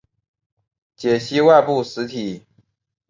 [0.95, 2.43] 解析外部实体。